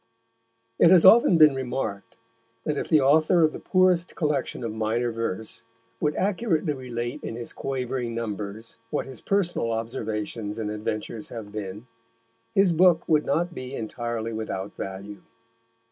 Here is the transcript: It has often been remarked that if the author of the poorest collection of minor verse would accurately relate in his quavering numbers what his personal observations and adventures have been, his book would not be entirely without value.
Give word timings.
It 0.79 0.89
has 0.89 1.05
often 1.05 1.37
been 1.37 1.53
remarked 1.53 2.17
that 2.63 2.75
if 2.75 2.89
the 2.89 3.01
author 3.01 3.43
of 3.43 3.53
the 3.53 3.59
poorest 3.59 4.15
collection 4.15 4.63
of 4.63 4.73
minor 4.73 5.11
verse 5.11 5.61
would 5.99 6.15
accurately 6.15 6.73
relate 6.73 7.23
in 7.23 7.35
his 7.35 7.53
quavering 7.53 8.15
numbers 8.15 8.77
what 8.89 9.05
his 9.05 9.21
personal 9.21 9.71
observations 9.71 10.57
and 10.57 10.71
adventures 10.71 11.29
have 11.29 11.51
been, 11.51 11.85
his 12.55 12.71
book 12.71 13.07
would 13.07 13.27
not 13.27 13.53
be 13.53 13.75
entirely 13.75 14.33
without 14.33 14.75
value. 14.75 15.21